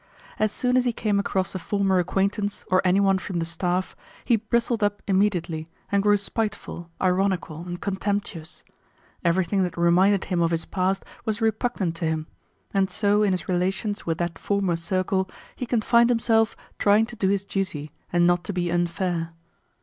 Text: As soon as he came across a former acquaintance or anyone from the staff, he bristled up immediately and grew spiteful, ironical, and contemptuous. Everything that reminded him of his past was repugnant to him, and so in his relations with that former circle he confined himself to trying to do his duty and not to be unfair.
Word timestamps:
As 0.39 0.51
soon 0.51 0.77
as 0.77 0.85
he 0.85 0.93
came 0.93 1.19
across 1.19 1.53
a 1.53 1.59
former 1.59 1.99
acquaintance 1.99 2.65
or 2.71 2.81
anyone 2.83 3.19
from 3.19 3.37
the 3.37 3.45
staff, 3.45 3.95
he 4.25 4.35
bristled 4.37 4.81
up 4.81 5.03
immediately 5.07 5.69
and 5.91 6.01
grew 6.01 6.17
spiteful, 6.17 6.89
ironical, 6.99 7.61
and 7.67 7.79
contemptuous. 7.79 8.63
Everything 9.23 9.61
that 9.61 9.77
reminded 9.77 10.25
him 10.25 10.41
of 10.41 10.49
his 10.49 10.65
past 10.65 11.05
was 11.23 11.39
repugnant 11.39 11.95
to 11.97 12.05
him, 12.05 12.25
and 12.73 12.89
so 12.89 13.21
in 13.21 13.31
his 13.31 13.47
relations 13.47 14.03
with 14.03 14.17
that 14.17 14.39
former 14.39 14.75
circle 14.75 15.29
he 15.55 15.67
confined 15.67 16.09
himself 16.09 16.55
to 16.55 16.61
trying 16.79 17.05
to 17.05 17.15
do 17.15 17.29
his 17.29 17.45
duty 17.45 17.91
and 18.11 18.25
not 18.25 18.43
to 18.45 18.53
be 18.53 18.71
unfair. 18.71 19.33